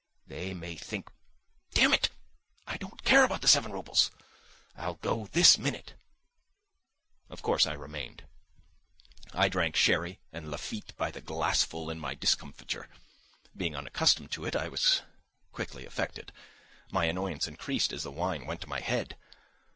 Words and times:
They 0.25 0.55
may 0.55 0.77
think.... 0.77 1.11
Damn 1.75 1.93
it! 1.93 2.09
I 2.65 2.75
don't 2.77 3.03
care 3.03 3.23
about 3.23 3.41
the 3.43 3.47
seven 3.47 3.71
roubles. 3.71 4.09
I'll 4.75 4.95
go 4.95 5.27
this 5.27 5.59
minute!" 5.59 5.93
Of 7.29 7.43
course 7.43 7.67
I 7.67 7.73
remained. 7.73 8.23
I 9.31 9.47
drank 9.47 9.75
sherry 9.75 10.17
and 10.33 10.49
Lafitte 10.49 10.97
by 10.97 11.11
the 11.11 11.21
glassful 11.21 11.91
in 11.91 11.99
my 11.99 12.15
discomfiture. 12.15 12.89
Being 13.55 13.75
unaccustomed 13.75 14.31
to 14.31 14.45
it, 14.45 14.55
I 14.55 14.69
was 14.69 15.03
quickly 15.51 15.85
affected. 15.85 16.31
My 16.91 17.05
annoyance 17.05 17.47
increased 17.47 17.93
as 17.93 18.01
the 18.01 18.09
wine 18.09 18.47
went 18.47 18.61
to 18.61 18.67
my 18.67 18.79
head. 18.79 19.15